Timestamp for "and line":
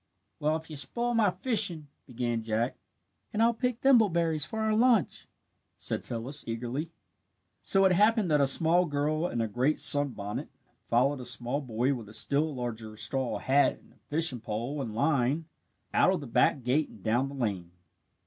14.81-15.45